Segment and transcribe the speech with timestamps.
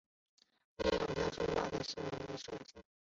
[0.79, 2.81] 另有说法他是景文王庶子。